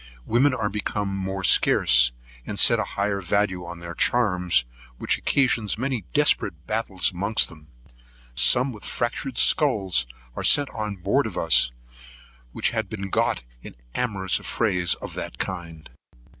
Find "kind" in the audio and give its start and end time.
15.37-15.87